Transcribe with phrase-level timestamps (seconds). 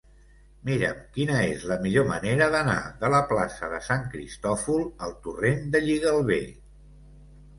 [0.67, 5.61] Mira'm quina és la millor manera d'anar de la plaça de Sant Cristòfol al torrent
[5.77, 6.41] de Lligalbé.